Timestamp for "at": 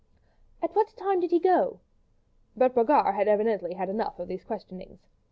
0.63-0.75